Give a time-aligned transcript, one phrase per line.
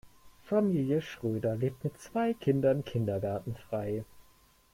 [0.45, 4.03] Familie Schröder lebt mit zwei Kindern kindergartenfrei.